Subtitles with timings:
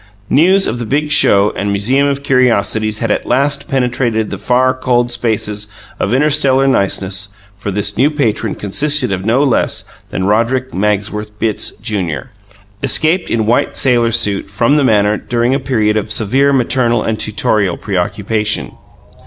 [0.31, 4.73] News of the Big Show and Museum of Curiosities had at last penetrated the far,
[4.73, 5.67] cold spaces
[5.99, 7.27] of interstellar niceness,
[7.59, 12.31] for this new patron consisted of no less than Roderick Magsworth Bitts, Junior,
[12.81, 17.03] escaped in a white "sailor suit" from the Manor during a period of severe maternal
[17.03, 18.71] and tutorial preoccupation.